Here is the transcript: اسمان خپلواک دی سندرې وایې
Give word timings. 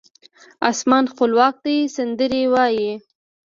اسمان 0.69 1.03
خپلواک 1.13 1.55
دی 1.65 1.77
سندرې 1.95 2.43
وایې 2.53 2.91